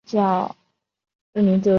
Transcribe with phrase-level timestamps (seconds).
[0.01, 1.69] 嘉庆十九年登甲戌科进士。